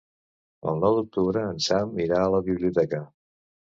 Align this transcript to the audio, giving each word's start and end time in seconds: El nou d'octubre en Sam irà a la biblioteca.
El 0.71 0.81
nou 0.85 0.97
d'octubre 1.01 1.45
en 1.51 1.63
Sam 1.69 1.95
irà 2.09 2.25
a 2.27 2.35
la 2.41 2.45
biblioteca. 2.53 3.09